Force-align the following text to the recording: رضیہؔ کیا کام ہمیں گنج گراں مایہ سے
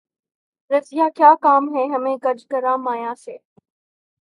رضیہؔ 0.71 1.07
کیا 1.17 1.31
کام 1.43 1.63
ہمیں 1.93 2.17
گنج 2.23 2.39
گراں 2.51 2.77
مایہ 2.85 3.13
سے 3.23 3.35